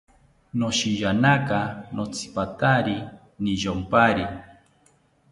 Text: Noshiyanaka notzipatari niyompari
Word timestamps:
Noshiyanaka 0.59 1.59
notzipatari 1.95 2.95
niyompari 3.41 4.25